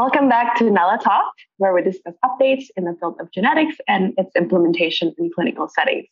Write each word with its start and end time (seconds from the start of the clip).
Welcome 0.00 0.30
back 0.30 0.56
to 0.56 0.70
Nala 0.70 0.98
Talk, 1.04 1.30
where 1.58 1.74
we 1.74 1.82
discuss 1.82 2.14
updates 2.24 2.68
in 2.74 2.84
the 2.84 2.96
field 2.98 3.20
of 3.20 3.30
genetics 3.32 3.76
and 3.86 4.14
its 4.16 4.34
implementation 4.34 5.12
in 5.18 5.30
clinical 5.34 5.68
settings. 5.68 6.06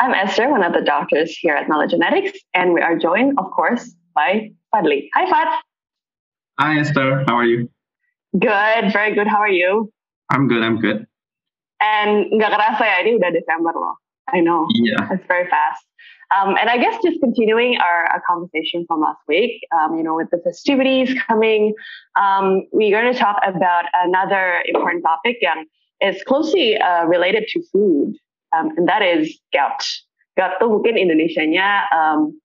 I'm 0.00 0.14
Esther, 0.14 0.48
one 0.48 0.62
of 0.62 0.72
the 0.72 0.80
doctors 0.80 1.36
here 1.36 1.54
at 1.54 1.68
Nala 1.68 1.88
Genetics, 1.88 2.38
and 2.54 2.72
we 2.72 2.80
are 2.80 2.96
joined, 2.96 3.38
of 3.38 3.50
course, 3.50 3.94
by 4.14 4.52
Fadli. 4.74 5.10
Hi, 5.14 5.28
Fad. 5.28 5.48
Hi, 6.58 6.78
Esther. 6.80 7.24
How 7.28 7.34
are 7.34 7.44
you? 7.44 7.68
Good, 8.32 8.94
very 8.94 9.14
good. 9.14 9.26
How 9.26 9.40
are 9.40 9.52
you? 9.52 9.92
I'm 10.30 10.48
good. 10.48 10.62
I'm 10.62 10.80
good. 10.80 11.06
And 11.84 12.32
nggak 12.32 12.48
kerasa 12.48 12.80
ya, 12.80 12.96
ini 13.04 13.20
udah 13.20 13.28
Desember 13.28 13.76
loh. 13.76 14.00
I 14.32 14.40
know. 14.40 14.64
Yeah. 14.72 15.04
It's 15.12 15.28
very 15.28 15.44
fast. 15.52 15.84
Um, 16.36 16.56
and 16.60 16.68
I 16.68 16.76
guess 16.76 17.00
just 17.02 17.20
continuing 17.20 17.78
our, 17.78 18.04
our 18.12 18.22
conversation 18.28 18.84
from 18.86 19.00
last 19.00 19.20
week, 19.28 19.62
um, 19.72 19.96
you 19.96 20.04
know, 20.04 20.14
with 20.14 20.28
the 20.30 20.38
festivities 20.44 21.14
coming, 21.26 21.72
um, 22.20 22.66
we're 22.72 22.90
going 22.90 23.12
to 23.12 23.18
talk 23.18 23.40
about 23.46 23.84
another 24.04 24.62
important 24.66 25.04
topic 25.04 25.38
yang 25.40 25.64
is 26.00 26.22
closely 26.24 26.76
uh, 26.76 27.04
related 27.06 27.44
to 27.48 27.62
food, 27.72 28.14
um, 28.56 28.70
and 28.76 28.88
that 28.88 29.02
is 29.02 29.38
gout. 29.52 29.82
Gout 30.36 30.60
tuh 30.60 30.68
mungkin 30.70 30.94
Indonesia-nya 30.94 31.90
um, 31.90 32.36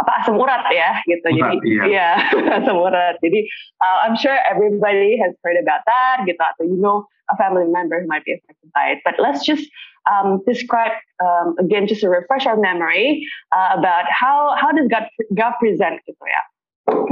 apa 0.00 0.24
asam 0.24 0.40
urat 0.40 0.64
ya 0.72 0.96
gitu. 1.04 1.36
Urat, 1.36 1.60
Jadi 1.60 1.68
iya. 1.68 1.84
yeah, 1.84 2.16
asam 2.62 2.80
urat. 2.80 3.20
Jadi 3.20 3.44
uh, 3.84 4.08
I'm 4.08 4.16
sure 4.16 4.32
everybody 4.48 5.20
has 5.20 5.36
heard 5.44 5.60
about 5.60 5.84
that 5.84 6.24
gitu 6.24 6.40
atau 6.40 6.64
you 6.64 6.80
know 6.80 7.04
a 7.28 7.36
family 7.36 7.68
member 7.68 8.00
who 8.00 8.08
might 8.08 8.24
be 8.24 8.32
affected 8.32 8.70
by 8.72 8.96
it. 8.96 9.04
But 9.04 9.20
let's 9.20 9.44
just 9.44 9.68
um, 10.10 10.40
describe 10.46 10.92
um, 11.22 11.54
again, 11.58 11.86
just 11.86 12.00
to 12.00 12.08
refresh 12.08 12.46
our 12.46 12.56
memory 12.56 13.26
uh, 13.54 13.78
about 13.78 14.04
how 14.10 14.54
how 14.58 14.72
does 14.72 14.88
gut 14.88 15.08
gut 15.34 15.54
present 15.60 16.00
gitu 16.08 16.24
ya. 16.26 16.42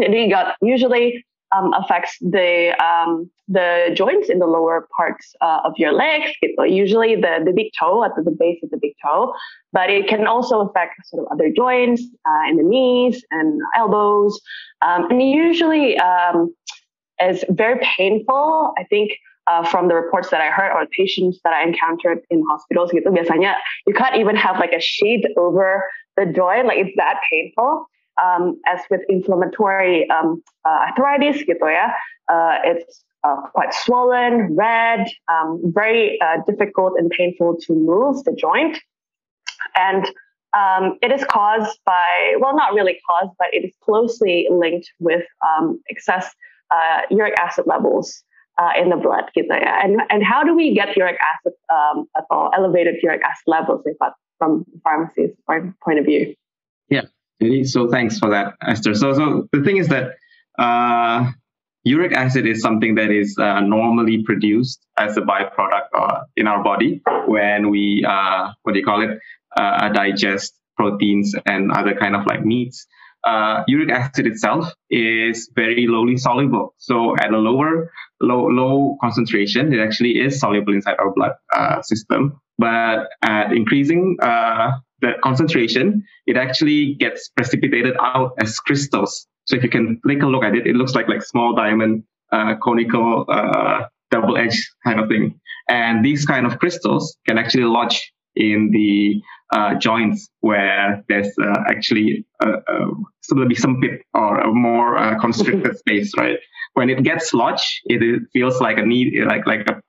Jadi 0.02 0.30
gut 0.30 0.56
usually 0.60 1.24
um, 1.52 1.72
affects 1.74 2.16
the 2.20 2.74
um, 2.82 3.30
the 3.48 3.90
joints 3.94 4.28
in 4.28 4.38
the 4.38 4.46
lower 4.46 4.86
parts 4.96 5.34
uh, 5.40 5.60
of 5.64 5.74
your 5.76 5.92
legs, 5.92 6.30
usually 6.66 7.16
the, 7.16 7.42
the 7.44 7.52
big 7.52 7.72
toe 7.78 8.04
at 8.04 8.12
the 8.14 8.30
base 8.30 8.62
of 8.62 8.70
the 8.70 8.78
big 8.80 8.94
toe, 9.02 9.34
but 9.72 9.90
it 9.90 10.06
can 10.06 10.26
also 10.26 10.60
affect 10.60 10.94
sort 11.06 11.26
of 11.26 11.32
other 11.32 11.50
joints 11.50 12.02
uh, 12.26 12.48
in 12.48 12.56
the 12.56 12.62
knees 12.62 13.24
and 13.32 13.60
elbows, 13.76 14.40
um, 14.82 15.10
and 15.10 15.22
usually 15.22 15.98
um, 15.98 16.54
is 17.20 17.44
very 17.50 17.80
painful. 17.96 18.72
I 18.78 18.84
think 18.84 19.10
uh, 19.46 19.64
from 19.64 19.88
the 19.88 19.94
reports 19.94 20.30
that 20.30 20.40
I 20.40 20.50
heard 20.50 20.72
or 20.72 20.86
patients 20.96 21.40
that 21.44 21.52
I 21.52 21.62
encountered 21.62 22.20
in 22.30 22.42
hospitals 22.50 22.92
gitu 22.92 23.08
biasanya 23.10 23.56
you 23.86 23.94
can't 23.94 24.16
even 24.16 24.36
have 24.36 24.58
like 24.58 24.72
a 24.72 24.80
sheet 24.80 25.24
over 25.36 25.84
the 26.16 26.26
joint 26.26 26.66
like 26.66 26.78
it's 26.78 26.94
that 26.96 27.20
painful. 27.30 27.86
Um, 28.20 28.60
as 28.66 28.80
with 28.90 29.00
inflammatory 29.08 30.04
um, 30.10 30.42
uh, 30.68 30.92
arthritis 30.92 31.40
gitu 31.48 31.64
ya 31.72 31.88
uh, 32.28 32.60
it's 32.68 33.00
uh, 33.24 33.40
quite 33.52 33.72
swollen 33.72 34.54
red 34.56 35.08
um, 35.32 35.60
very 35.72 36.20
uh, 36.20 36.36
difficult 36.44 36.98
and 36.98 37.08
painful 37.10 37.56
to 37.64 37.72
move 37.72 38.24
the 38.24 38.32
joint. 38.32 38.76
And 39.76 40.04
um, 40.52 40.98
it 41.00 41.12
is 41.12 41.24
caused 41.24 41.78
by 41.86 42.34
well 42.40 42.56
not 42.56 42.74
really 42.74 42.98
caused 43.08 43.32
but 43.38 43.48
it 43.52 43.64
is 43.64 43.74
closely 43.80 44.48
linked 44.50 44.88
with 44.98 45.24
um, 45.46 45.80
excess 45.88 46.28
uh, 46.70 47.02
uric 47.10 47.34
acid 47.40 47.66
levels 47.66 48.22
uh, 48.60 48.72
in 48.76 48.90
the 48.92 48.96
blood 48.96 49.24
gitu 49.32 49.48
ya. 49.48 49.72
And 49.80 50.04
and 50.12 50.20
how 50.20 50.44
do 50.44 50.52
we 50.54 50.76
get 50.76 50.92
uric 50.96 51.16
acid 51.16 51.56
um, 51.72 52.04
atau 52.12 52.52
elevated 52.52 53.00
uric 53.00 53.24
acid 53.24 53.48
levels 53.48 53.82
if 53.88 53.96
that 54.04 54.12
from 54.36 54.64
pharmacy's 54.84 55.32
point 55.48 55.98
of 55.98 56.04
view? 56.04 56.36
Yeah. 56.92 57.08
So 57.64 57.88
thanks 57.88 58.20
for 58.20 58.28
that, 58.28 58.54
Esther. 58.60 58.92
So 58.92 59.16
so 59.16 59.48
the 59.52 59.64
thing 59.64 59.80
is 59.80 59.88
that 59.88 60.20
uh, 60.60 61.32
uric 61.84 62.12
acid 62.12 62.44
is 62.44 62.60
something 62.60 63.00
that 63.00 63.10
is 63.10 63.32
uh, 63.40 63.60
normally 63.64 64.22
produced 64.22 64.84
as 65.00 65.16
a 65.16 65.24
byproduct 65.24 65.88
uh, 65.96 66.20
in 66.36 66.46
our 66.46 66.62
body 66.62 67.00
when 67.26 67.70
we 67.72 68.04
uh, 68.04 68.52
what 68.62 68.72
do 68.74 68.78
you 68.78 68.84
call 68.84 69.00
it 69.00 69.16
uh, 69.56 69.88
digest 69.88 70.52
proteins 70.76 71.34
and 71.46 71.72
other 71.72 71.94
kind 71.94 72.14
of 72.14 72.26
like 72.26 72.44
meats. 72.44 72.86
Uh, 73.24 73.62
uric 73.68 73.90
acid 73.90 74.26
itself 74.26 74.72
is 74.90 75.50
very 75.54 75.86
lowly 75.86 76.16
soluble. 76.16 76.74
So 76.78 77.16
at 77.18 77.32
a 77.32 77.38
lower 77.38 77.92
low 78.20 78.46
low 78.46 78.96
concentration, 79.00 79.72
it 79.72 79.80
actually 79.80 80.20
is 80.20 80.40
soluble 80.40 80.72
inside 80.72 80.96
our 80.98 81.12
blood 81.12 81.32
uh, 81.54 81.82
system. 81.82 82.40
But 82.58 83.08
at 83.22 83.52
increasing 83.52 84.16
uh, 84.22 84.72
the 85.00 85.12
concentration, 85.22 86.04
it 86.26 86.36
actually 86.36 86.94
gets 86.94 87.28
precipitated 87.28 87.96
out 88.00 88.32
as 88.38 88.58
crystals. 88.58 89.26
So 89.46 89.56
if 89.56 89.62
you 89.62 89.70
can 89.70 90.00
take 90.06 90.22
a 90.22 90.26
look 90.26 90.44
at 90.44 90.54
it, 90.54 90.66
it 90.66 90.76
looks 90.76 90.94
like 90.94 91.08
like 91.08 91.22
small 91.22 91.54
diamond, 91.54 92.04
uh, 92.32 92.54
conical, 92.62 93.24
uh, 93.28 93.86
double-edged 94.10 94.62
kind 94.84 95.00
of 95.00 95.08
thing. 95.08 95.40
And 95.68 96.04
these 96.04 96.26
kind 96.26 96.46
of 96.46 96.58
crystals 96.58 97.16
can 97.26 97.38
actually 97.38 97.64
lodge 97.64 98.12
in 98.40 98.70
the 98.72 99.22
uh, 99.52 99.74
joints 99.76 100.28
where 100.40 101.04
there's 101.08 101.30
uh, 101.42 101.64
actually 101.68 102.26
a, 102.42 102.48
a 102.48 102.76
lebih 103.34 103.58
sempit 103.58 104.00
or 104.14 104.40
a 104.40 104.52
more 104.52 104.96
uh, 104.98 105.18
constricted 105.20 105.76
space, 105.82 106.12
right? 106.16 106.38
When 106.74 106.90
it 106.90 107.02
gets 107.02 107.34
lodged, 107.34 107.68
it, 107.86 108.02
it 108.02 108.22
feels 108.32 108.60
like 108.60 108.78
a 108.78 108.86
need, 108.86 109.14
like 109.26 109.46
like 109.46 109.66
a, 109.68 109.80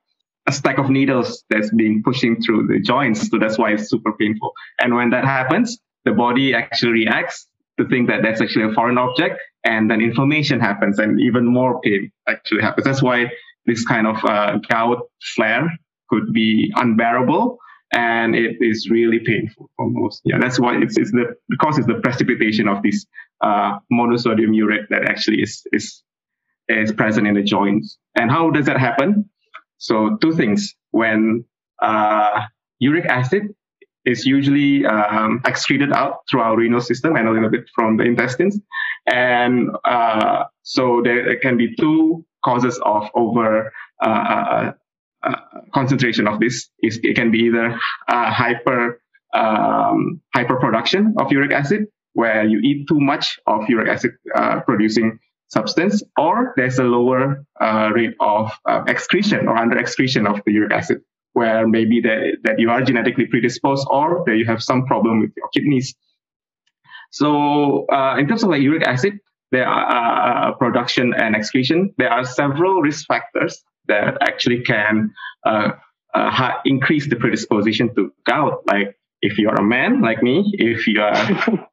a 0.46 0.52
stack 0.52 0.78
of 0.78 0.90
needles 0.90 1.44
that's 1.50 1.72
being 1.74 2.02
pushing 2.04 2.40
through 2.42 2.66
the 2.68 2.80
joints. 2.80 3.28
So 3.30 3.38
that's 3.38 3.58
why 3.58 3.72
it's 3.72 3.88
super 3.88 4.12
painful. 4.12 4.52
And 4.80 4.94
when 4.94 5.10
that 5.10 5.24
happens, 5.24 5.78
the 6.04 6.12
body 6.12 6.54
actually 6.54 6.92
reacts 6.92 7.46
to 7.78 7.88
think 7.88 8.08
that 8.08 8.22
that's 8.22 8.40
actually 8.40 8.70
a 8.70 8.74
foreign 8.74 8.98
object, 8.98 9.40
and 9.64 9.90
then 9.90 10.00
inflammation 10.00 10.60
happens, 10.60 10.98
and 10.98 11.20
even 11.20 11.46
more 11.46 11.80
pain 11.80 12.10
actually 12.28 12.62
happens. 12.62 12.84
That's 12.84 13.02
why 13.02 13.30
this 13.66 13.84
kind 13.86 14.06
of 14.06 14.16
uh, 14.24 14.58
gout 14.68 14.98
flare 15.34 15.70
could 16.10 16.32
be 16.32 16.70
unbearable 16.76 17.58
and 17.92 18.34
it 18.34 18.56
is 18.60 18.88
really 18.90 19.20
painful 19.20 19.70
for 19.76 19.88
most. 19.90 20.22
Yeah, 20.24 20.38
that's 20.40 20.58
why 20.58 20.76
it's, 20.80 20.96
it's 20.96 21.12
the 21.12 21.36
because 21.48 21.78
it's 21.78 21.86
the 21.86 22.00
precipitation 22.02 22.68
of 22.68 22.82
this 22.82 23.06
uh, 23.42 23.78
monosodium 23.92 24.54
urate 24.54 24.88
that 24.90 25.04
actually 25.04 25.42
is 25.42 25.62
is 25.72 26.02
is 26.68 26.92
present 26.92 27.26
in 27.26 27.34
the 27.34 27.42
joints. 27.42 27.98
And 28.16 28.30
how 28.30 28.50
does 28.50 28.66
that 28.66 28.78
happen? 28.78 29.28
So 29.78 30.16
two 30.20 30.32
things: 30.32 30.74
when 30.90 31.44
uh, 31.80 32.42
uric 32.78 33.06
acid 33.06 33.54
is 34.04 34.26
usually 34.26 34.84
um, 34.86 35.40
excreted 35.44 35.92
out 35.92 36.20
through 36.28 36.40
our 36.40 36.56
renal 36.56 36.80
system 36.80 37.14
and 37.14 37.28
a 37.28 37.30
little 37.30 37.50
bit 37.50 37.68
from 37.74 37.98
the 37.98 38.04
intestines, 38.04 38.58
and 39.06 39.70
uh, 39.84 40.44
so 40.62 41.02
there 41.04 41.38
can 41.40 41.56
be 41.56 41.74
two 41.76 42.24
causes 42.44 42.80
of 42.84 43.08
over 43.14 43.72
uh, 44.04 44.08
uh, 44.08 44.72
concentration 45.74 46.26
of 46.26 46.40
this 46.40 46.68
is 46.82 47.00
it 47.02 47.16
can 47.16 47.30
be 47.30 47.38
either 47.38 47.78
uh, 48.08 48.30
hyper 48.30 49.00
um, 49.34 50.20
hyperproduction 50.36 51.12
of 51.18 51.30
uric 51.32 51.52
acid 51.52 51.86
where 52.14 52.44
you 52.44 52.58
eat 52.58 52.86
too 52.88 53.00
much 53.00 53.38
of 53.46 53.62
uric 53.68 53.88
acid 53.88 54.12
uh, 54.34 54.60
producing 54.60 55.18
substance 55.48 56.02
or 56.18 56.52
there's 56.56 56.78
a 56.78 56.84
lower 56.84 57.44
uh, 57.60 57.90
rate 57.94 58.14
of 58.20 58.50
uh, 58.68 58.82
excretion 58.88 59.48
or 59.48 59.56
under 59.56 59.78
excretion 59.78 60.26
of 60.26 60.40
the 60.44 60.52
uric 60.52 60.72
acid 60.72 60.98
where 61.34 61.66
maybe 61.66 62.00
that, 62.00 62.36
that 62.44 62.58
you 62.58 62.68
are 62.70 62.82
genetically 62.82 63.26
predisposed 63.26 63.86
or 63.90 64.22
that 64.26 64.36
you 64.36 64.44
have 64.44 64.62
some 64.62 64.84
problem 64.84 65.20
with 65.20 65.30
your 65.36 65.48
kidneys. 65.54 65.94
So 67.10 67.86
uh, 67.86 68.16
in 68.18 68.28
terms 68.28 68.42
of 68.42 68.50
like 68.50 68.62
uric 68.62 68.86
acid 68.86 69.18
there 69.50 69.66
are 69.66 70.54
production 70.56 71.12
and 71.14 71.36
excretion 71.36 71.94
there 71.98 72.10
are 72.10 72.24
several 72.24 72.80
risk 72.80 73.06
factors 73.06 73.62
that 73.92 74.18
actually 74.22 74.62
can 74.62 75.12
uh, 75.44 75.70
uh, 76.14 76.52
increase 76.64 77.08
the 77.08 77.16
predisposition 77.16 77.94
to 77.94 78.12
gout. 78.26 78.62
Like 78.66 78.96
if 79.20 79.38
you 79.38 79.48
are 79.48 79.56
a 79.56 79.62
man 79.64 80.00
like 80.00 80.22
me, 80.22 80.36
if 80.54 80.86
you 80.86 81.00
are 81.02 81.14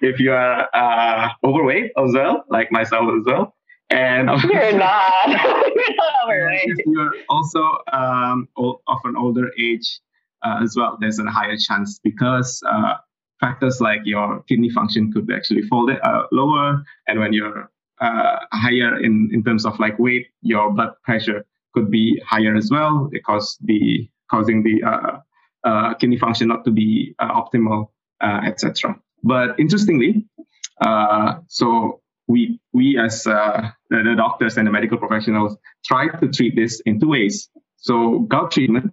if 0.00 0.18
you 0.18 0.32
are 0.32 0.68
uh, 0.74 1.28
overweight 1.44 1.92
as 1.96 2.12
well, 2.14 2.44
like 2.48 2.72
myself 2.72 3.06
as 3.18 3.24
well, 3.26 3.54
and 3.90 4.28
you're 4.44 4.72
not, 4.72 5.28
you're 5.28 5.96
not 6.02 6.12
overweight. 6.24 6.64
If 6.64 6.86
you're 6.86 7.14
also 7.28 7.62
um, 7.92 8.48
of 8.56 9.00
an 9.04 9.16
older 9.16 9.50
age 9.60 10.00
uh, 10.44 10.60
as 10.62 10.74
well, 10.76 10.96
there's 11.00 11.18
a 11.18 11.30
higher 11.30 11.56
chance 11.56 12.00
because 12.02 12.62
uh, 12.68 12.94
factors 13.40 13.80
like 13.80 14.00
your 14.04 14.42
kidney 14.48 14.70
function 14.70 15.12
could 15.12 15.30
actually 15.32 15.62
fall 15.62 15.90
uh, 15.90 16.22
lower, 16.32 16.82
and 17.08 17.20
when 17.20 17.32
you're 17.32 17.70
uh, 18.00 18.38
higher 18.52 19.00
in, 19.00 19.30
in 19.32 19.42
terms 19.42 19.64
of 19.64 19.78
like 19.78 19.98
weight, 19.98 20.26
your 20.42 20.72
blood 20.72 20.92
pressure 21.04 21.44
could 21.74 21.90
be 21.90 22.20
higher 22.26 22.56
as 22.56 22.70
well 22.70 23.08
because 23.10 23.58
the 23.62 24.08
causing 24.30 24.62
the 24.62 24.82
uh, 24.82 25.18
uh, 25.64 25.94
kidney 25.94 26.18
function 26.18 26.48
not 26.48 26.64
to 26.64 26.70
be 26.70 27.14
uh, 27.18 27.40
optimal, 27.40 27.88
uh, 28.20 28.40
etc. 28.46 28.96
But 29.22 29.58
interestingly, 29.58 30.26
uh, 30.80 31.34
so 31.48 32.00
we 32.28 32.60
we 32.72 32.98
as 32.98 33.24
the, 33.24 33.72
the 33.90 34.14
doctors 34.16 34.56
and 34.56 34.66
the 34.66 34.72
medical 34.72 34.98
professionals 34.98 35.56
try 35.84 36.08
to 36.08 36.28
treat 36.28 36.56
this 36.56 36.80
in 36.86 37.00
two 37.00 37.08
ways. 37.08 37.48
So 37.76 38.20
gout 38.20 38.50
treatment 38.52 38.92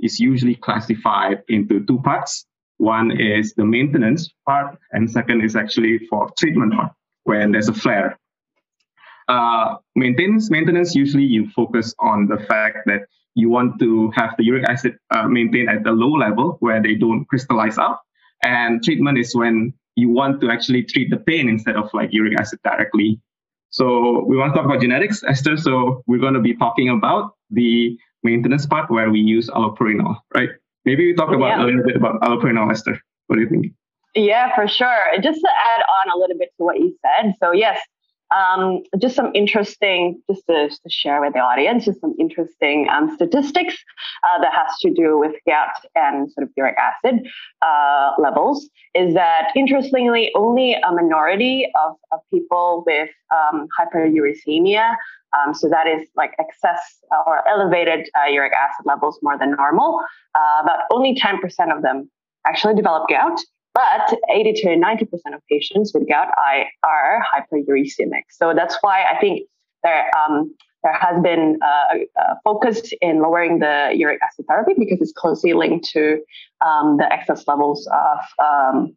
is 0.00 0.20
usually 0.20 0.54
classified 0.56 1.42
into 1.48 1.84
two 1.86 2.00
parts. 2.00 2.46
One 2.78 3.12
is 3.12 3.54
the 3.54 3.64
maintenance 3.64 4.32
part, 4.46 4.76
and 4.92 5.10
second 5.10 5.42
is 5.42 5.54
actually 5.56 6.00
for 6.10 6.30
treatment 6.38 6.74
part 6.74 6.92
when 7.24 7.52
there's 7.52 7.68
a 7.68 7.74
flare. 7.74 8.18
Uh, 9.28 9.76
maintenance, 9.96 10.50
maintenance 10.50 10.94
usually 10.94 11.24
you 11.24 11.48
focus 11.50 11.94
on 11.98 12.26
the 12.26 12.38
fact 12.46 12.78
that 12.86 13.02
you 13.34 13.48
want 13.50 13.78
to 13.80 14.12
have 14.14 14.30
the 14.38 14.44
uric 14.44 14.64
acid 14.68 14.96
uh, 15.10 15.26
maintained 15.26 15.68
at 15.68 15.82
the 15.82 15.90
low 15.90 16.12
level 16.12 16.56
where 16.60 16.82
they 16.82 16.94
don't 16.94 17.24
crystallize 17.26 17.78
up. 17.78 18.02
And 18.42 18.82
treatment 18.82 19.18
is 19.18 19.34
when 19.34 19.72
you 19.96 20.08
want 20.08 20.40
to 20.40 20.50
actually 20.50 20.82
treat 20.84 21.10
the 21.10 21.16
pain 21.16 21.48
instead 21.48 21.76
of 21.76 21.90
like 21.92 22.10
uric 22.12 22.38
acid 22.38 22.60
directly. 22.64 23.20
So 23.70 24.24
we 24.26 24.36
want 24.36 24.52
to 24.52 24.56
talk 24.56 24.66
about 24.66 24.80
genetics, 24.80 25.24
Esther. 25.24 25.56
So 25.56 26.02
we're 26.06 26.20
going 26.20 26.34
to 26.34 26.40
be 26.40 26.54
talking 26.54 26.90
about 26.90 27.32
the 27.50 27.98
maintenance 28.22 28.66
part 28.66 28.90
where 28.90 29.10
we 29.10 29.20
use 29.20 29.48
allopurinol, 29.50 30.16
right? 30.34 30.50
Maybe 30.84 31.06
we 31.06 31.14
talk 31.14 31.32
about 31.34 31.58
yeah. 31.58 31.62
a 31.62 31.64
little 31.64 31.82
bit 31.82 31.96
about 31.96 32.20
allopurinol, 32.20 32.70
Esther. 32.70 33.00
What 33.26 33.36
do 33.36 33.42
you 33.42 33.48
think? 33.48 33.72
Yeah, 34.14 34.54
for 34.54 34.68
sure. 34.68 35.18
Just 35.20 35.40
to 35.40 35.48
add 35.48 35.82
on 35.82 36.16
a 36.16 36.18
little 36.18 36.38
bit 36.38 36.50
to 36.58 36.64
what 36.64 36.78
you 36.78 36.96
said. 37.02 37.34
So 37.40 37.50
yes, 37.52 37.80
um, 38.34 38.82
just 38.98 39.14
some 39.14 39.30
interesting, 39.34 40.20
just 40.30 40.44
to, 40.46 40.68
to, 40.68 40.90
share 40.90 41.20
with 41.20 41.34
the 41.34 41.40
audience, 41.40 41.84
just 41.84 42.00
some 42.00 42.14
interesting 42.18 42.88
um, 42.90 43.14
statistics 43.14 43.76
uh, 44.24 44.40
that 44.40 44.52
has 44.52 44.76
to 44.80 44.92
do 44.92 45.18
with 45.18 45.34
gout 45.46 45.74
and 45.94 46.30
sort 46.32 46.44
of 46.46 46.50
uric 46.56 46.76
acid 46.76 47.26
uh, 47.62 48.10
levels. 48.18 48.68
Is 48.94 49.14
that 49.14 49.52
interestingly, 49.54 50.32
only 50.34 50.74
a 50.74 50.92
minority 50.92 51.66
of, 51.84 51.96
of 52.12 52.20
people 52.32 52.82
with 52.86 53.10
um, 53.32 53.68
hyperuricemia, 53.78 54.94
um, 55.34 55.54
so 55.54 55.68
that 55.68 55.86
is 55.86 56.08
like 56.16 56.34
excess 56.38 56.98
or 57.26 57.46
elevated 57.48 58.08
uh, 58.16 58.30
uric 58.30 58.52
acid 58.52 58.86
levels 58.86 59.18
more 59.22 59.38
than 59.38 59.52
normal, 59.52 60.00
uh, 60.34 60.62
about 60.62 60.80
only 60.90 61.14
10% 61.14 61.40
of 61.74 61.82
them 61.82 62.10
actually 62.46 62.74
develop 62.74 63.08
gout. 63.08 63.40
But 63.74 64.18
80 64.30 64.52
to 64.62 64.68
90% 64.68 65.34
of 65.34 65.42
patients 65.50 65.92
with 65.92 66.08
gout 66.08 66.28
are 66.38 67.24
hyperuricemic. 67.34 68.22
So 68.30 68.54
that's 68.54 68.78
why 68.82 69.04
I 69.04 69.18
think 69.18 69.48
there, 69.82 70.10
um, 70.16 70.54
there 70.84 70.92
has 70.92 71.20
been 71.22 71.58
uh, 71.60 71.98
a 72.16 72.36
focus 72.44 72.92
in 73.00 73.20
lowering 73.20 73.58
the 73.58 73.90
uric 73.94 74.20
acid 74.22 74.46
therapy 74.48 74.74
because 74.78 75.00
it's 75.00 75.12
closely 75.12 75.54
linked 75.54 75.86
to 75.90 76.20
um, 76.64 76.98
the 76.98 77.12
excess 77.12 77.48
levels 77.48 77.88
of 77.88 78.18
um, 78.44 78.96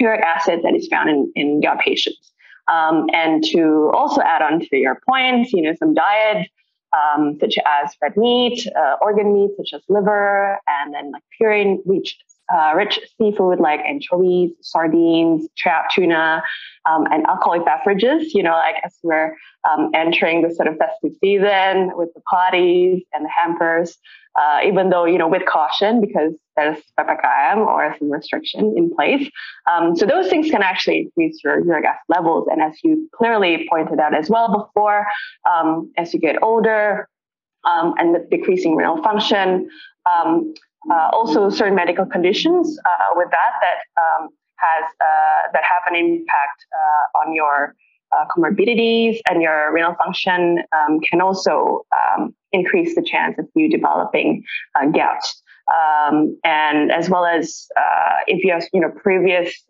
uric 0.00 0.22
acid 0.22 0.60
that 0.62 0.74
is 0.74 0.88
found 0.88 1.10
in, 1.10 1.30
in 1.36 1.60
gout 1.60 1.80
patients. 1.80 2.32
Um, 2.72 3.08
and 3.12 3.44
to 3.52 3.90
also 3.92 4.22
add 4.22 4.40
on 4.40 4.60
to 4.60 4.76
your 4.76 5.00
points, 5.06 5.52
you 5.52 5.60
know, 5.60 5.74
some 5.78 5.92
diet 5.92 6.48
um, 6.94 7.36
such 7.40 7.56
as 7.66 7.94
red 8.00 8.16
meat, 8.16 8.66
uh, 8.74 8.96
organ 9.02 9.34
meat 9.34 9.50
such 9.58 9.74
as 9.74 9.82
liver, 9.88 10.58
and 10.66 10.94
then 10.94 11.12
like 11.12 11.22
purine 11.38 11.78
rich 11.84 12.16
uh, 12.52 12.72
rich 12.74 12.98
seafood 13.18 13.60
like 13.60 13.80
anchovies, 13.80 14.50
sardines, 14.60 15.48
trout, 15.56 15.84
tuna, 15.90 16.42
um, 16.88 17.06
and 17.10 17.26
alcoholic 17.26 17.64
beverages. 17.64 18.34
You 18.34 18.42
know, 18.42 18.52
like 18.52 18.76
as 18.84 18.94
we're 19.02 19.36
um, 19.70 19.90
entering 19.94 20.42
the 20.42 20.54
sort 20.54 20.68
of 20.68 20.76
festive 20.76 21.12
season 21.20 21.92
with 21.96 22.10
the 22.14 22.20
parties 22.28 23.02
and 23.12 23.24
the 23.24 23.30
hampers, 23.30 23.96
uh, 24.38 24.60
even 24.64 24.90
though 24.90 25.04
you 25.04 25.18
know 25.18 25.28
with 25.28 25.44
caution 25.46 26.00
because 26.00 26.32
there's 26.56 26.78
ppkm 26.98 27.66
or 27.66 27.94
some 27.98 28.10
restriction 28.10 28.74
in 28.76 28.94
place. 28.94 29.28
Um, 29.70 29.96
so 29.96 30.06
those 30.06 30.28
things 30.28 30.50
can 30.50 30.62
actually 30.62 30.98
increase 30.98 31.40
your 31.42 31.64
uric 31.64 31.84
acid 31.84 32.04
levels, 32.08 32.48
and 32.50 32.60
as 32.60 32.74
you 32.82 33.08
clearly 33.14 33.66
pointed 33.70 33.98
out 33.98 34.14
as 34.14 34.28
well 34.28 34.66
before, 34.66 35.06
um, 35.50 35.90
as 35.96 36.12
you 36.12 36.20
get 36.20 36.42
older. 36.42 37.08
Um, 37.66 37.94
and 37.96 38.14
the 38.14 38.18
decreasing 38.30 38.76
renal 38.76 39.02
function, 39.02 39.70
um, 40.04 40.52
uh, 40.90 41.08
also 41.12 41.48
certain 41.50 41.74
medical 41.74 42.06
conditions 42.06 42.78
uh, 42.84 43.14
with 43.14 43.28
that 43.30 43.52
that 43.60 44.02
um, 44.02 44.28
has 44.56 44.84
uh, 45.00 45.50
that 45.52 45.62
have 45.62 45.82
an 45.88 45.96
impact 45.96 46.64
uh, 46.72 47.18
on 47.18 47.34
your 47.34 47.74
uh, 48.12 48.24
comorbidities 48.36 49.18
and 49.28 49.42
your 49.42 49.72
renal 49.72 49.94
function 49.94 50.62
um, 50.72 51.00
can 51.00 51.20
also 51.20 51.86
um, 51.96 52.34
increase 52.52 52.94
the 52.94 53.02
chance 53.02 53.38
of 53.38 53.46
you 53.54 53.70
developing 53.70 54.44
gout. 54.92 55.24
Um, 55.72 56.38
and 56.44 56.92
as 56.92 57.08
well 57.08 57.24
as 57.24 57.66
if 58.26 58.44
you 58.44 58.52
have 58.52 58.64
you 58.72 58.80
know 58.80 58.90
previous 58.90 59.64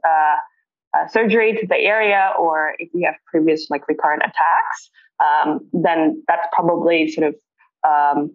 surgery 1.10 1.56
to 1.60 1.66
the 1.66 1.76
area 1.76 2.32
or 2.38 2.74
if 2.78 2.88
you 2.92 3.06
have 3.06 3.14
previous 3.26 3.68
like 3.70 3.86
recurrent 3.88 4.22
attacks, 4.22 4.90
um, 5.24 5.60
then 5.72 6.22
that's 6.26 6.46
probably 6.52 7.10
sort 7.10 7.28
of 7.28 7.34
um, 7.88 8.34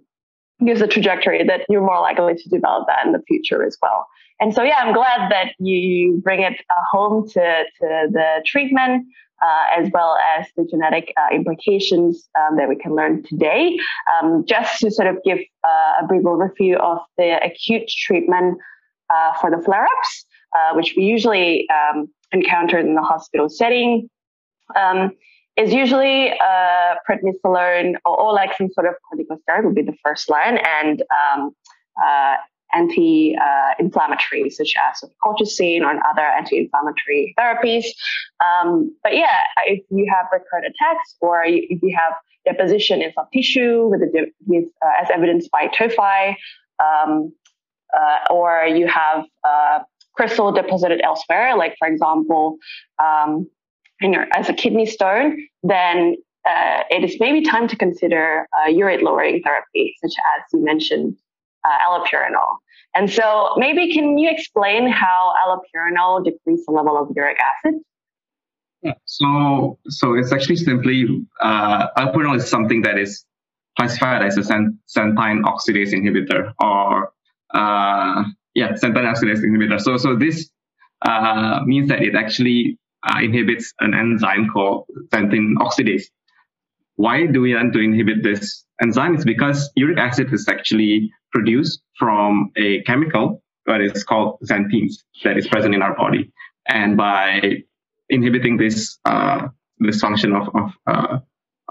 gives 0.66 0.82
a 0.82 0.88
trajectory 0.88 1.44
that 1.44 1.62
you're 1.70 1.86
more 1.86 2.02
likely 2.02 2.36
to 2.36 2.50
develop 2.50 2.88
that 2.88 3.06
in 3.06 3.12
the 3.12 3.22
future 3.28 3.64
as 3.64 3.78
well. 3.82 4.08
And 4.40 4.54
so, 4.54 4.64
yeah, 4.64 4.78
I'm 4.80 4.94
glad 4.94 5.32
that 5.32 5.54
you 5.60 6.20
bring 6.24 6.42
it 6.42 6.60
uh, 6.70 6.82
home 6.92 7.28
to, 7.30 7.64
to 7.80 8.08
the 8.12 8.42
treatment 8.46 9.06
uh, 9.42 9.82
as 9.82 9.90
well 9.94 10.18
as 10.38 10.48
the 10.58 10.66
genetic 10.66 11.14
uh, 11.18 11.34
implications 11.34 12.30
um, 12.38 12.58
that 12.58 12.68
we 12.68 12.76
can 12.76 12.96
learn 12.96 13.24
today. 13.24 13.78
Um, 14.22 14.44
just 14.46 14.80
to 14.82 14.92
sort 14.92 15.08
of 15.08 15.18
give 15.24 15.40
uh, 15.64 16.04
a 16.04 16.08
brief 16.08 16.24
overview 16.24 16.78
of 16.78 17.00
the 17.18 17.40
acute 17.44 17.90
treatment 18.06 18.58
uh, 19.10 19.34
for 19.40 19.50
the 19.50 19.62
flare 19.64 19.86
ups, 19.86 20.26
uh, 20.56 20.76
which 20.76 20.94
we 20.96 21.04
usually 21.04 21.68
um, 21.70 22.08
encounter 22.32 22.78
in 22.78 22.96
the 22.96 23.02
hospital 23.02 23.50
setting. 23.50 24.10
Um, 24.76 25.12
is 25.60 25.74
usually 25.74 26.32
uh, 26.32 26.96
prednisolone 27.08 27.96
or, 28.06 28.20
or, 28.20 28.34
like 28.34 28.56
some 28.58 28.72
sort 28.72 28.88
of 28.88 28.94
corticosteroid 29.06 29.66
would 29.66 29.76
be 29.76 29.82
the 29.82 29.98
first 30.04 30.30
line, 30.30 30.58
and 30.58 31.04
um, 31.20 31.52
uh, 32.02 32.36
anti-inflammatory 32.74 34.50
such 34.50 34.74
as 34.78 35.10
colchicine 35.26 35.82
or 35.82 36.00
other 36.08 36.22
anti-inflammatory 36.22 37.34
therapies. 37.38 37.86
Um, 38.44 38.96
but 39.04 39.16
yeah, 39.16 39.40
if 39.66 39.84
you 39.90 40.08
have 40.14 40.28
recurrent 40.32 40.68
attacks 40.68 41.16
or 41.20 41.44
if 41.46 41.82
you 41.82 41.96
have 41.98 42.14
deposition 42.46 43.02
in 43.02 43.12
soft 43.14 43.34
tissue 43.34 43.90
with, 43.90 44.02
a, 44.02 44.32
with 44.46 44.66
uh, 44.86 45.02
as 45.02 45.10
evidenced 45.12 45.50
by 45.52 45.68
tophi, 45.68 46.36
um, 46.80 47.34
uh, 47.98 48.34
or 48.34 48.66
you 48.66 48.88
have 48.88 49.26
uh, 49.44 49.80
crystal 50.14 50.52
deposited 50.52 51.02
elsewhere, 51.04 51.56
like 51.58 51.76
for 51.80 51.88
example, 51.88 52.58
um, 53.04 53.48
as 54.02 54.50
a 54.50 54.54
kidney 54.54 54.86
stone, 54.86 55.38
then 55.64 56.16
uh, 56.48 56.84
it 56.90 57.04
is 57.04 57.18
maybe 57.20 57.42
time 57.44 57.68
to 57.68 57.76
consider 57.76 58.48
uh, 58.58 58.70
urate 58.70 59.02
lowering 59.02 59.42
therapy, 59.44 59.96
such 60.02 60.14
as 60.38 60.44
you 60.54 60.64
mentioned, 60.64 61.16
uh, 61.66 61.88
allopurinol. 61.88 62.58
And 62.96 63.12
so, 63.12 63.54
maybe 63.58 63.94
can 63.94 64.18
you 64.18 64.30
explain 64.32 64.90
how 64.90 65.34
allopurinol 65.46 66.24
decreases 66.24 66.66
the 66.66 66.72
level 66.72 66.98
of 66.98 67.10
uric 67.16 67.38
acid? 67.40 67.80
Yeah, 68.82 68.94
so 69.06 69.78
so 69.90 70.14
it's 70.14 70.32
actually 70.32 70.56
simply 70.56 71.06
uh, 71.42 71.88
allopurinol 71.98 72.38
is 72.38 72.50
something 72.50 72.82
that 72.84 72.98
is 72.98 73.26
classified 73.78 74.24
as 74.24 74.38
a 74.38 74.42
xanthine 74.42 75.44
oxidase 75.44 75.94
inhibitor, 75.94 76.54
or 76.62 77.12
uh, 77.54 78.24
yeah, 78.56 78.72
xanthine 78.72 79.14
oxidase 79.14 79.44
inhibitor. 79.44 79.80
So 79.80 79.98
so 79.98 80.16
this 80.16 80.50
uh, 81.06 81.60
means 81.66 81.90
that 81.90 82.02
it 82.02 82.16
actually 82.16 82.80
uh, 83.04 83.20
inhibits 83.22 83.74
an 83.80 83.94
enzyme 83.94 84.50
called 84.52 84.86
xanthine 85.14 85.56
oxidase. 85.58 86.04
Why 86.96 87.26
do 87.26 87.42
we 87.42 87.56
want 87.56 87.74
to 87.74 87.80
inhibit 87.80 88.24
this 88.24 88.66
enzyme? 88.82 89.16
It's 89.16 89.24
because 89.24 89.70
uric 89.76 89.98
acid 89.98 90.34
is 90.34 90.48
actually 90.50 91.12
produced 91.32 91.82
from 91.98 92.52
a 92.58 92.82
chemical 92.84 93.42
that 93.66 93.82
is 93.82 94.04
called 94.04 94.40
xanthines 94.44 94.96
that 95.24 95.38
is 95.38 95.48
present 95.48 95.74
in 95.76 95.82
our 95.82 95.96
body. 95.96 96.32
And 96.68 96.98
by 96.98 97.64
inhibiting 98.10 98.58
this 98.58 98.98
uh, 99.06 99.48
this 99.80 100.02
function 100.02 100.34
of 100.34 100.50
of, 100.54 100.72
uh, 100.88 101.20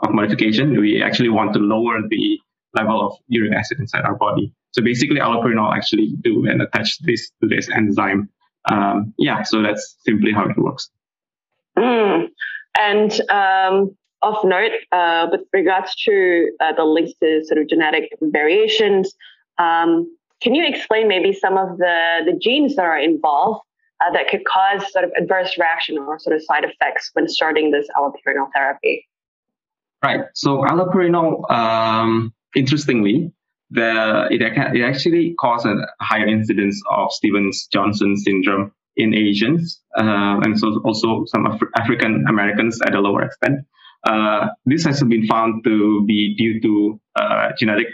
of 0.02 0.10
modification, 0.10 0.80
we 0.80 1.02
actually 1.02 1.28
want 1.28 1.52
to 1.54 1.58
lower 1.58 2.00
the 2.08 2.38
level 2.74 3.06
of 3.06 3.18
uric 3.28 3.52
acid 3.54 3.78
inside 3.80 4.04
our 4.04 4.16
body. 4.16 4.52
So 4.72 4.82
basically, 4.82 5.20
allopurinol 5.20 5.74
actually 5.74 6.14
do 6.22 6.46
and 6.46 6.62
attach 6.62 6.98
this 7.00 7.30
to 7.42 7.48
this 7.48 7.68
enzyme. 7.70 8.28
Um, 8.70 9.14
yeah, 9.18 9.42
so 9.42 9.62
that's 9.62 9.96
simply 10.04 10.32
how 10.32 10.48
it 10.48 10.56
works. 10.58 10.90
Mm. 11.78 12.28
And 12.78 13.20
um, 13.30 13.96
note, 14.44 14.72
uh, 14.92 15.28
with 15.30 15.42
regards 15.52 15.94
to 16.04 16.50
uh, 16.60 16.72
the 16.76 16.84
links 16.84 17.12
to 17.22 17.44
sort 17.44 17.60
of 17.60 17.68
genetic 17.68 18.10
variations, 18.20 19.14
um, 19.58 20.06
can 20.40 20.54
you 20.54 20.64
explain 20.66 21.08
maybe 21.08 21.32
some 21.32 21.56
of 21.56 21.78
the, 21.78 22.20
the 22.26 22.38
genes 22.38 22.76
that 22.76 22.84
are 22.84 22.98
involved 22.98 23.60
uh, 24.00 24.12
that 24.12 24.28
could 24.28 24.44
cause 24.44 24.90
sort 24.92 25.04
of 25.04 25.10
adverse 25.20 25.58
reaction 25.58 25.98
or 25.98 26.18
sort 26.18 26.36
of 26.36 26.42
side 26.42 26.64
effects 26.64 27.10
when 27.14 27.28
starting 27.28 27.72
this 27.72 27.86
allopurinol 27.96 28.48
therapy? 28.54 29.06
Right. 30.02 30.20
So 30.34 30.58
allopurinol, 30.58 31.50
um, 31.50 32.32
interestingly, 32.54 33.32
the 33.70 34.28
it, 34.30 34.40
it 34.40 34.82
actually 34.82 35.34
causes 35.40 35.72
a 36.00 36.04
higher 36.04 36.26
incidence 36.26 36.80
of 36.90 37.12
Stevens-Johnson 37.12 38.16
syndrome 38.16 38.72
in 38.98 39.14
Asians 39.14 39.80
uh, 39.96 40.40
and 40.42 40.58
so 40.58 40.80
also 40.84 41.24
some 41.26 41.46
Af- 41.46 41.72
African 41.76 42.26
Americans 42.28 42.80
at 42.84 42.94
a 42.94 43.00
lower 43.00 43.22
extent. 43.22 43.60
Uh, 44.04 44.48
this 44.66 44.84
has 44.84 45.02
been 45.04 45.26
found 45.26 45.64
to 45.64 46.04
be 46.06 46.34
due 46.36 46.60
to 46.60 47.00
uh, 47.16 47.50
genetic 47.58 47.86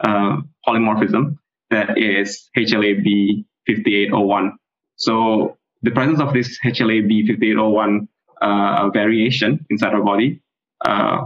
uh, 0.00 0.38
polymorphism 0.66 1.36
that 1.70 1.96
is 1.98 2.50
HLA-B5801. 2.56 4.50
So 4.96 5.56
the 5.82 5.90
presence 5.90 6.20
of 6.20 6.32
this 6.32 6.58
HLA-B5801 6.64 8.08
uh, 8.42 8.90
variation 8.90 9.64
inside 9.70 9.94
our 9.94 10.02
body 10.02 10.42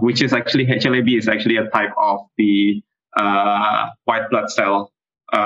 which 0.00 0.22
is 0.22 0.32
actually 0.32 0.66
HLA-B 0.66 1.16
is 1.16 1.28
actually 1.28 1.56
a 1.56 1.68
type 1.70 1.92
of 1.98 2.20
the 2.36 2.82
white 4.04 4.28
blood 4.30 4.50
cell 4.50 4.92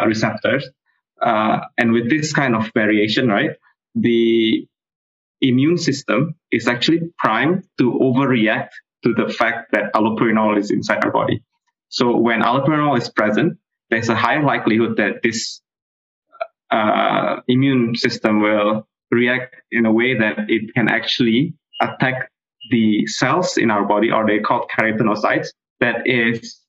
receptors. 0.06 0.68
Uh, 1.22 1.60
and 1.78 1.92
with 1.92 2.10
this 2.10 2.32
kind 2.32 2.54
of 2.54 2.70
variation, 2.74 3.28
right, 3.28 3.52
the 3.94 4.66
immune 5.40 5.78
system 5.78 6.34
is 6.50 6.68
actually 6.68 7.00
primed 7.18 7.64
to 7.78 7.92
overreact 8.00 8.70
to 9.04 9.12
the 9.14 9.32
fact 9.32 9.72
that 9.72 9.92
allopurinol 9.94 10.58
is 10.58 10.70
inside 10.70 11.04
our 11.04 11.12
body. 11.12 11.42
So 11.88 12.16
when 12.16 12.42
allopurinol 12.42 12.98
is 12.98 13.08
present, 13.08 13.58
there's 13.90 14.08
a 14.08 14.14
high 14.14 14.40
likelihood 14.42 14.96
that 14.96 15.22
this 15.22 15.60
uh, 16.70 17.36
immune 17.46 17.94
system 17.94 18.40
will 18.40 18.88
react 19.10 19.54
in 19.70 19.86
a 19.86 19.92
way 19.92 20.18
that 20.18 20.38
it 20.48 20.74
can 20.74 20.88
actually 20.88 21.54
attack 21.80 22.30
the 22.70 23.06
cells 23.06 23.58
in 23.58 23.70
our 23.70 23.84
body, 23.84 24.10
or 24.10 24.26
they're 24.26 24.42
called 24.42 24.70
keratinocytes, 24.76 25.48
that 25.80 26.06
is 26.06 26.60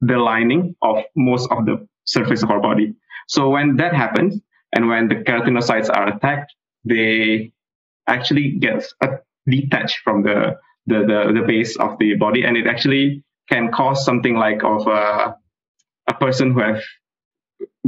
the 0.00 0.16
lining 0.16 0.74
of 0.82 0.96
most 1.14 1.50
of 1.50 1.66
the 1.66 1.86
surface 2.04 2.42
of 2.42 2.50
our 2.50 2.60
body. 2.60 2.94
So 3.28 3.50
when 3.50 3.76
that 3.76 3.92
happens, 3.92 4.40
and 4.72 4.88
when 4.88 5.08
the 5.08 5.16
keratinocytes 5.16 5.88
are 5.88 6.08
attacked, 6.14 6.52
they 6.84 7.52
actually 8.06 8.56
get 8.58 8.86
detached 9.46 9.98
from 10.04 10.22
the, 10.22 10.56
the, 10.86 11.00
the, 11.00 11.40
the 11.40 11.46
base 11.46 11.76
of 11.76 11.98
the 11.98 12.14
body, 12.14 12.44
and 12.44 12.56
it 12.56 12.66
actually 12.66 13.24
can 13.50 13.70
cause 13.72 14.04
something 14.04 14.34
like 14.34 14.62
of 14.64 14.86
a, 14.86 15.36
a 16.08 16.14
person 16.14 16.52
who 16.52 16.60
have 16.60 16.82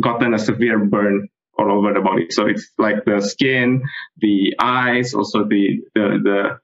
gotten 0.01 0.35
a 0.35 0.39
severe 0.39 0.79
burn 0.79 1.29
all 1.59 1.71
over 1.71 1.93
the 1.93 2.01
body. 2.01 2.27
So 2.31 2.47
it's 2.47 2.71
like 2.79 3.05
the 3.05 3.21
skin, 3.21 3.83
the 4.19 4.55
eyes, 4.59 5.13
also 5.15 5.45
the 5.45 5.81
the, 5.95 6.21
the 6.23 6.59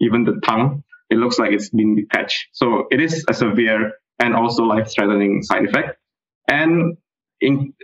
even 0.00 0.24
the 0.24 0.40
tongue. 0.44 0.82
It 1.10 1.18
looks 1.18 1.38
like 1.38 1.52
it's 1.52 1.70
been 1.70 1.96
detached. 1.96 2.48
So 2.52 2.86
it 2.90 3.00
is 3.00 3.24
a 3.28 3.34
severe 3.34 3.92
and 4.18 4.34
also 4.34 4.62
life-threatening 4.62 5.42
side 5.42 5.64
effect. 5.64 5.98
And 6.48 6.96
in, 7.40 7.74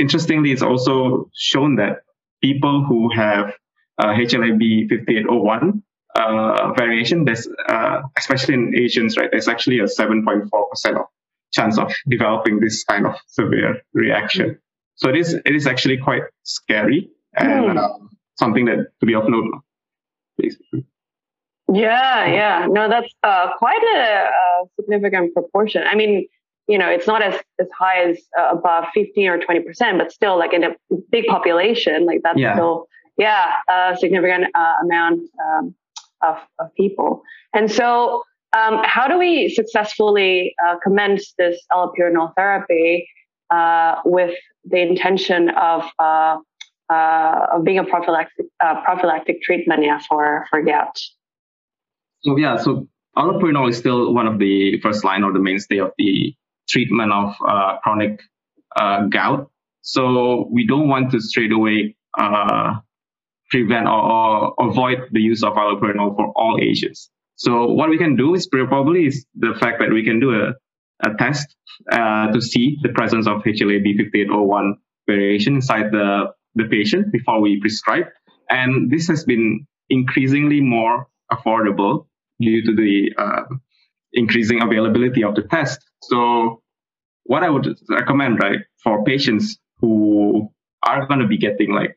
interestingly, 0.00 0.52
it's 0.52 0.62
also 0.62 1.30
shown 1.34 1.76
that 1.76 1.98
people 2.42 2.84
who 2.88 3.10
have 3.14 3.52
uh, 3.98 4.14
HLA-B 4.14 4.88
5801 4.88 5.82
uh, 6.16 6.72
variation, 6.72 7.24
there's 7.24 7.48
uh, 7.68 8.02
especially 8.16 8.54
in 8.54 8.74
Asians, 8.76 9.16
right? 9.16 9.30
There's 9.30 9.48
actually 9.48 9.78
a 9.78 9.84
7.4% 9.84 10.48
of 10.96 11.06
chance 11.52 11.78
of 11.78 11.92
developing 12.08 12.60
this 12.60 12.84
kind 12.84 13.06
of 13.06 13.14
severe 13.26 13.82
reaction. 13.92 14.58
So 14.96 15.08
it 15.08 15.16
is 15.16 15.34
it 15.34 15.54
is 15.54 15.66
actually 15.66 15.98
quite 15.98 16.22
scary 16.42 17.10
and 17.34 17.78
mm. 17.78 18.08
something 18.38 18.66
that 18.66 18.88
to 19.00 19.06
be 19.06 19.14
of 19.14 19.24
note, 19.28 19.62
basically. 20.36 20.86
Yeah, 21.72 22.26
yeah. 22.26 22.66
No, 22.68 22.88
that's 22.88 23.12
uh, 23.22 23.52
quite 23.56 23.82
a, 23.82 24.28
a, 24.28 24.66
significant 24.80 25.32
proportion. 25.34 25.84
I 25.86 25.94
mean, 25.94 26.26
you 26.70 26.78
know, 26.78 26.88
it's 26.88 27.08
not 27.08 27.20
as, 27.20 27.34
as 27.58 27.66
high 27.76 28.00
as 28.08 28.16
uh, 28.38 28.50
above 28.52 28.84
15 28.94 29.26
or 29.26 29.38
20%, 29.40 29.98
but 29.98 30.12
still 30.12 30.38
like 30.38 30.52
in 30.52 30.62
a 30.62 30.70
big 31.10 31.26
population, 31.26 32.06
like 32.06 32.20
that's 32.22 32.38
yeah. 32.38 32.54
still, 32.54 32.86
yeah, 33.18 33.54
a 33.68 33.96
significant 33.98 34.44
uh, 34.54 34.74
amount 34.84 35.20
um, 35.44 35.74
of, 36.22 36.36
of 36.60 36.72
people. 36.76 37.22
And 37.52 37.70
so 37.70 38.22
um, 38.52 38.80
how 38.84 39.08
do 39.08 39.18
we 39.18 39.48
successfully 39.48 40.54
uh, 40.64 40.76
commence 40.80 41.34
this 41.36 41.60
allopurinol 41.72 42.34
therapy 42.36 43.08
uh, 43.50 43.96
with 44.04 44.34
the 44.64 44.78
intention 44.78 45.50
of 45.50 45.82
uh, 45.98 46.36
of 46.88 47.64
being 47.64 47.78
a 47.78 47.84
prophylactic 47.84 48.46
prophylactic 48.84 49.42
treatment 49.42 49.82
yeah, 49.82 50.00
for, 50.08 50.46
for 50.50 50.62
gout? 50.62 50.96
So 52.22 52.36
yeah, 52.36 52.56
so 52.56 52.86
allopurinol 53.16 53.68
is 53.68 53.76
still 53.76 54.12
one 54.14 54.26
of 54.26 54.38
the 54.38 54.80
first 54.80 55.04
line 55.04 55.24
or 55.24 55.32
the 55.32 55.40
mainstay 55.40 55.78
of 55.78 55.92
the 55.98 56.34
treatment 56.70 57.12
of 57.12 57.34
uh, 57.46 57.78
chronic 57.82 58.20
uh, 58.76 59.06
gout. 59.06 59.50
So 59.82 60.48
we 60.50 60.66
don't 60.66 60.88
want 60.88 61.10
to 61.12 61.20
straight 61.20 61.52
away 61.52 61.96
uh, 62.18 62.74
prevent 63.50 63.86
or, 63.86 64.12
or, 64.12 64.54
avoid 64.70 64.98
the 65.12 65.20
use 65.20 65.42
of 65.42 65.54
allopurinol 65.54 66.14
for 66.16 66.32
all 66.36 66.58
ages. 66.60 67.10
So 67.36 67.66
what 67.66 67.88
we 67.88 67.98
can 67.98 68.16
do 68.16 68.34
is 68.34 68.46
probably 68.46 69.06
is 69.06 69.26
the 69.34 69.54
fact 69.58 69.80
that 69.80 69.90
we 69.92 70.04
can 70.04 70.20
do 70.20 70.30
a, 70.32 70.52
a 71.08 71.14
test 71.18 71.56
uh, 71.90 72.30
to 72.32 72.40
see 72.40 72.78
the 72.82 72.90
presence 72.90 73.26
of 73.26 73.42
HLA-B5801 73.42 74.74
variation 75.06 75.56
inside 75.56 75.90
the, 75.90 76.26
the 76.54 76.64
patient 76.64 77.10
before 77.10 77.40
we 77.40 77.60
prescribe. 77.60 78.04
And 78.50 78.90
this 78.90 79.08
has 79.08 79.24
been 79.24 79.66
increasingly 79.88 80.60
more 80.60 81.08
affordable 81.32 82.06
due 82.40 82.62
to 82.64 82.74
the 82.74 83.12
uh, 83.16 83.42
increasing 84.12 84.62
availability 84.62 85.24
of 85.24 85.34
the 85.34 85.42
test. 85.42 85.80
So, 86.02 86.59
what 87.30 87.44
I 87.44 87.48
would 87.48 87.78
recommend, 87.88 88.40
right, 88.40 88.58
for 88.82 89.04
patients 89.04 89.56
who 89.80 90.50
are 90.82 91.06
going 91.06 91.20
to 91.20 91.28
be 91.28 91.38
getting 91.38 91.72
like 91.72 91.96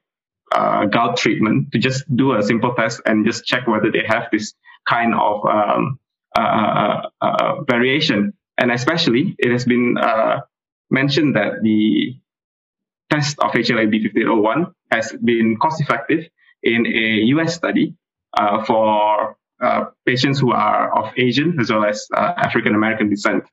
uh, 0.52 0.86
gout 0.86 1.18
treatment, 1.18 1.72
to 1.72 1.80
just 1.80 2.04
do 2.16 2.36
a 2.36 2.44
simple 2.44 2.76
test 2.76 3.02
and 3.08 3.26
just 3.26 3.44
check 3.44 3.66
whether 3.66 3.90
they 3.92 4.04
have 4.08 4.28
this 4.32 4.54
kind 4.88 5.16
of 5.16 5.44
um, 5.44 6.00
uh, 6.38 6.40
uh, 6.40 7.02
uh 7.20 7.64
variation. 7.64 8.34
And 8.60 8.72
especially, 8.72 9.36
it 9.40 9.52
has 9.52 9.66
been 9.66 9.98
uh, 9.98 10.42
mentioned 10.92 11.36
that 11.36 11.64
the 11.64 12.14
test 13.10 13.40
of 13.40 13.54
HLA-B5801 13.54 14.72
has 14.92 15.14
been 15.14 15.58
cost 15.60 15.82
effective 15.82 16.30
in 16.62 16.86
a 16.86 17.08
US 17.34 17.56
study 17.56 17.96
uh, 18.38 18.64
for 18.66 19.36
patients 20.06 20.40
who 20.40 20.52
are 20.52 20.94
of 20.96 21.12
Asian 21.18 21.58
as 21.60 21.72
well 21.72 21.86
as 21.86 22.08
African 22.16 22.76
American 22.76 23.10
descent. 23.10 23.46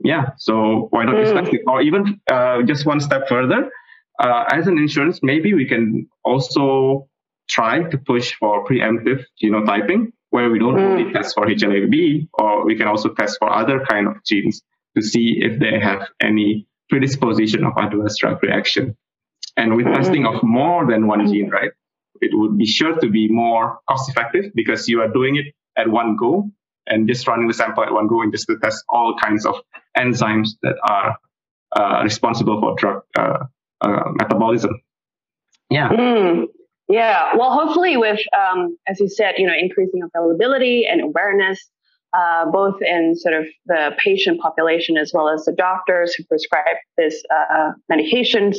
Yeah, 0.00 0.30
so 0.36 0.88
why 0.90 1.04
not 1.04 1.16
mm. 1.16 1.24
discuss 1.24 1.48
it? 1.54 1.62
Or 1.66 1.80
even 1.80 2.20
uh, 2.30 2.62
just 2.62 2.86
one 2.86 3.00
step 3.00 3.28
further, 3.28 3.70
uh, 4.18 4.44
as 4.52 4.66
an 4.66 4.78
insurance, 4.78 5.20
maybe 5.22 5.54
we 5.54 5.66
can 5.66 6.08
also 6.24 7.08
try 7.48 7.82
to 7.82 7.98
push 7.98 8.34
for 8.38 8.64
preemptive 8.64 9.24
genotyping, 9.42 10.12
where 10.30 10.50
we 10.50 10.58
don't 10.58 10.74
mm. 10.74 10.98
only 10.98 11.12
test 11.12 11.34
for 11.34 11.46
HLA-B, 11.46 12.28
or 12.34 12.64
we 12.64 12.76
can 12.76 12.88
also 12.88 13.10
test 13.14 13.38
for 13.38 13.50
other 13.52 13.84
kind 13.88 14.06
of 14.06 14.16
genes 14.24 14.62
to 14.96 15.02
see 15.02 15.38
if 15.40 15.58
they 15.60 15.78
have 15.80 16.08
any 16.20 16.66
predisposition 16.88 17.64
of 17.64 17.72
adverse 17.76 18.16
drug 18.18 18.42
reaction. 18.42 18.96
And 19.56 19.76
with 19.76 19.86
mm. 19.86 19.94
testing 19.94 20.26
of 20.26 20.42
more 20.42 20.86
than 20.86 21.06
one 21.06 21.26
gene, 21.26 21.50
right, 21.50 21.70
it 22.20 22.30
would 22.32 22.56
be 22.56 22.66
sure 22.66 22.94
to 22.98 23.10
be 23.10 23.28
more 23.28 23.78
cost 23.88 24.10
effective 24.10 24.52
because 24.54 24.88
you 24.88 25.00
are 25.00 25.08
doing 25.08 25.36
it 25.36 25.54
at 25.76 25.88
one 25.88 26.16
go 26.16 26.50
and 26.86 27.08
just 27.08 27.26
running 27.26 27.48
the 27.48 27.54
sample 27.54 27.82
at 27.82 27.92
one 27.92 28.06
go 28.06 28.22
and 28.22 28.32
just 28.32 28.46
to 28.46 28.56
test 28.62 28.84
all 28.88 29.16
kinds 29.22 29.46
of 29.46 29.56
enzymes 29.96 30.50
that 30.62 30.76
are 30.84 31.16
uh, 31.76 32.02
responsible 32.02 32.60
for 32.60 32.74
drug 32.76 33.02
uh, 33.18 33.44
uh, 33.80 34.02
metabolism. 34.12 34.80
Yeah. 35.70 35.88
Mm, 35.88 36.46
yeah. 36.88 37.36
Well, 37.36 37.52
hopefully, 37.52 37.96
with 37.96 38.20
um, 38.38 38.76
as 38.86 39.00
you 39.00 39.08
said, 39.08 39.34
you 39.38 39.46
know, 39.46 39.54
increasing 39.58 40.00
availability 40.02 40.86
and 40.86 41.00
awareness, 41.00 41.60
uh, 42.16 42.46
both 42.50 42.80
in 42.80 43.16
sort 43.16 43.34
of 43.34 43.46
the 43.66 43.92
patient 43.98 44.40
population 44.40 44.96
as 44.96 45.10
well 45.12 45.28
as 45.28 45.44
the 45.44 45.52
doctors 45.52 46.14
who 46.14 46.24
prescribe 46.24 46.76
these 46.96 47.22
uh, 47.34 47.72
medications 47.90 48.58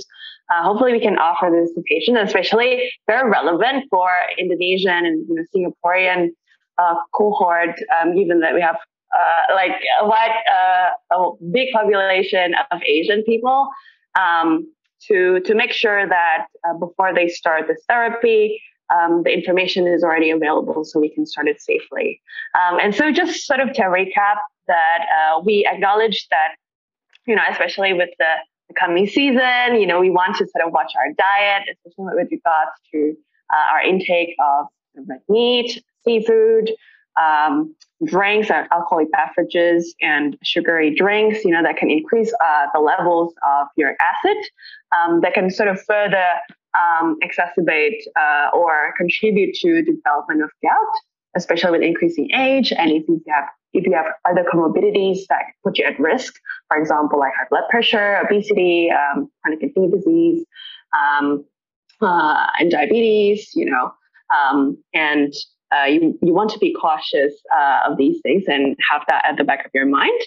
uh, 0.50 0.64
hopefully 0.64 0.94
we 0.94 1.00
can 1.00 1.18
offer 1.18 1.52
this 1.52 1.74
to 1.74 1.82
patients, 1.90 2.20
especially 2.24 2.90
very 3.06 3.30
relevant 3.30 3.86
for 3.90 4.10
Indonesian 4.38 5.06
and 5.06 5.28
you 5.28 5.36
know, 5.36 5.44
Singaporean 5.54 6.30
uh, 6.78 6.96
cohort, 7.14 7.76
um, 8.00 8.16
given 8.16 8.40
that 8.42 8.54
we 8.54 8.62
have 8.62 8.78
uh, 9.16 9.56
like 9.56 9.76
a 10.02 10.08
wide, 10.08 10.36
uh, 10.52 11.16
a 11.16 11.32
big 11.52 11.70
population 11.72 12.54
of 12.72 12.82
Asian 12.86 13.24
people, 13.24 13.70
um, 14.20 14.72
to 15.08 15.40
to 15.42 15.56
make 15.56 15.72
sure 15.72 16.08
that 16.08 16.48
uh, 16.68 16.74
before 16.74 17.14
they 17.14 17.28
start 17.28 17.68
this 17.68 17.84
therapy, 17.88 18.60
um, 18.94 19.24
the 19.24 19.32
information 19.32 19.88
is 19.88 20.04
already 20.04 20.32
available 20.32 20.84
so 20.84 21.00
we 21.00 21.10
can 21.14 21.26
start 21.26 21.48
it 21.48 21.62
safely. 21.62 22.22
Um, 22.56 22.80
and 22.80 22.94
so, 22.94 23.12
just 23.12 23.46
sort 23.46 23.60
of 23.60 23.74
to 23.74 23.84
recap, 23.84 24.38
that 24.68 25.06
uh, 25.18 25.42
we 25.46 25.68
acknowledge 25.72 26.28
that 26.30 26.56
you 27.26 27.36
know, 27.36 27.44
especially 27.50 27.94
with 27.94 28.10
the 28.20 28.34
the 28.68 28.74
coming 28.74 29.08
season. 29.08 29.76
You 29.80 29.88
know, 29.88 30.00
we 30.00 30.10
want 30.10 30.38
to 30.38 30.48
sort 30.48 30.66
of 30.66 30.74
watch 30.74 30.94
our 30.96 31.14
diet, 31.18 31.64
especially 31.72 32.16
with 32.16 32.28
regards 32.32 32.72
to 32.94 33.14
uh, 33.54 33.74
our 33.74 33.82
intake 33.82 34.36
of 34.40 34.68
red 35.08 35.22
meat, 35.30 35.84
seafood, 36.08 36.72
um, 37.20 37.76
drinks, 38.06 38.50
alcoholic 38.50 39.08
beverages, 39.12 39.96
and 40.02 40.38
sugary 40.44 40.94
drinks. 40.94 41.44
You 41.44 41.52
know, 41.52 41.64
that 41.64 41.78
can 41.78 41.90
increase 41.90 42.34
uh, 42.44 42.68
the 42.74 42.80
levels 42.80 43.34
of 43.48 43.68
uric 43.76 43.98
acid. 44.00 44.38
Um, 44.96 45.22
that 45.22 45.34
can 45.34 45.50
sort 45.50 45.70
of 45.70 45.82
further 45.84 46.26
um, 46.78 47.18
exacerbate 47.24 48.02
uh, 48.16 48.50
or 48.54 48.94
contribute 48.98 49.56
to 49.56 49.82
development 49.82 50.44
of 50.44 50.52
gout, 50.64 50.94
especially 51.36 51.72
with 51.72 51.82
increasing 51.82 52.30
age. 52.32 52.72
And 52.72 52.92
if 52.92 53.08
you 53.08 53.22
have 53.28 53.46
if 53.74 53.86
you 53.86 53.94
have 53.94 54.06
other 54.28 54.44
comorbidities 54.52 55.20
that 55.30 55.44
put 55.64 55.78
you 55.78 55.86
at 55.86 56.00
risk, 56.00 56.34
for 56.68 56.78
example, 56.78 57.20
like 57.20 57.34
high 57.38 57.46
blood 57.50 57.64
pressure, 57.70 58.18
obesity, 58.24 58.90
um, 58.90 59.30
chronic 59.44 59.60
kidney 59.60 59.90
disease, 59.92 60.46
um, 60.98 61.46
uh, 62.02 62.48
and 62.60 62.72
diabetes, 62.72 63.52
you 63.54 63.66
know, 63.66 63.92
um, 64.36 64.78
and 64.94 65.34
uh, 65.76 65.86
you, 65.86 66.18
you 66.22 66.34
want 66.34 66.50
to 66.52 66.60
be 66.60 66.74
cautious 66.74 67.34
uh, 67.56 67.80
of 67.90 67.98
these 67.98 68.20
things 68.22 68.44
and 68.48 68.76
have 68.90 69.02
that 69.10 69.26
at 69.28 69.38
the 69.38 69.44
back 69.44 69.66
of 69.66 69.72
your 69.74 69.86
mind. 69.86 70.20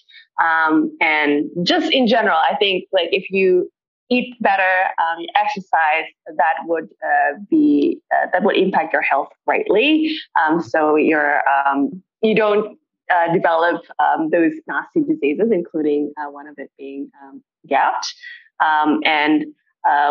Um, 0.42 0.97
and 1.00 1.47
just 1.62 1.92
in 1.92 2.06
general, 2.06 2.37
I 2.37 2.56
think 2.56 2.85
like 2.92 3.09
if 3.12 3.30
you 3.30 3.70
eat 4.11 4.35
better, 4.40 4.62
um, 4.99 5.25
exercise, 5.37 6.06
that 6.26 6.54
would 6.64 6.88
uh, 7.04 7.38
be 7.49 8.00
uh, 8.12 8.26
that 8.32 8.42
would 8.42 8.56
impact 8.56 8.92
your 8.92 9.02
health 9.02 9.28
greatly. 9.47 10.14
Um, 10.40 10.61
so 10.61 10.97
you're 10.97 11.40
um, 11.49 12.02
you 12.20 12.35
don't 12.35 12.78
uh, 13.11 13.32
develop 13.32 13.82
um, 13.99 14.28
those 14.30 14.52
nasty 14.66 15.00
diseases, 15.00 15.50
including 15.52 16.12
uh, 16.20 16.30
one 16.30 16.47
of 16.47 16.54
it 16.59 16.70
being 16.76 17.11
um, 17.23 17.42
gout. 17.68 18.06
and 19.04 19.47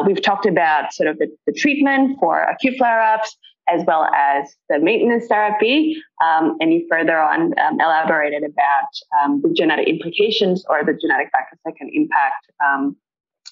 we've 0.07 0.21
talked 0.21 0.45
about 0.45 0.93
sort 0.93 1.09
of 1.09 1.17
the, 1.19 1.27
the 1.45 1.53
treatment 1.53 2.17
for 2.19 2.41
acute 2.41 2.77
flare-ups 2.77 3.38
as 3.71 3.83
well 3.85 4.05
as 4.15 4.55
the 4.69 4.79
maintenance 4.79 5.27
therapy. 5.27 6.01
Um, 6.23 6.57
and 6.59 6.73
you 6.73 6.85
further 6.89 7.19
on 7.19 7.57
um, 7.59 7.79
elaborated 7.79 8.43
about 8.43 8.89
um, 9.21 9.41
the 9.41 9.53
genetic 9.53 9.88
implications 9.88 10.65
or 10.69 10.83
the 10.83 10.93
genetic 10.99 11.29
factors 11.31 11.59
that 11.65 11.75
can 11.77 11.89
impact 11.93 12.51
um, 12.65 12.95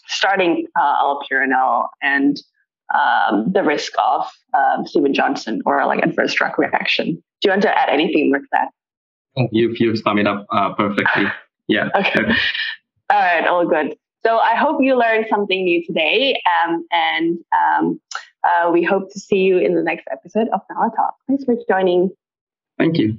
starting 0.07 0.67
uh, 0.79 0.95
allopurinol 1.03 1.88
and 2.01 2.38
um, 2.93 3.51
the 3.51 3.63
risk 3.63 3.93
of 4.00 4.25
um, 4.57 4.86
Stevens-Johnson 4.86 5.62
or 5.65 5.86
like 5.86 6.03
adverse 6.03 6.33
drug 6.33 6.57
reaction. 6.57 7.15
Do 7.41 7.50
you 7.50 7.51
want 7.51 7.62
to 7.63 7.77
add 7.77 7.89
anything 7.89 8.31
with 8.31 8.43
that? 8.51 8.69
You've, 9.51 9.79
you've 9.79 10.00
summed 10.00 10.19
it 10.19 10.27
up 10.27 10.47
uh, 10.50 10.74
perfectly. 10.74 11.25
Yeah. 11.67 11.89
okay. 11.95 12.21
All 13.09 13.19
right, 13.19 13.47
all 13.47 13.67
good. 13.67 13.95
So 14.25 14.38
I 14.39 14.55
hope 14.55 14.81
you 14.81 14.97
learned 14.97 15.27
something 15.29 15.63
new 15.63 15.86
today, 15.86 16.41
and 16.91 17.38
uh, 18.47 18.71
we 18.71 18.83
hope 18.83 19.11
to 19.11 19.19
see 19.19 19.37
you 19.37 19.57
in 19.57 19.75
the 19.75 19.83
next 19.83 20.07
episode 20.11 20.47
of 20.53 20.61
Nala 20.69 20.91
Talk. 20.95 21.15
Thanks 21.27 21.43
for 21.43 21.55
joining. 21.67 22.11
Thank 22.77 22.97
you. 22.97 23.17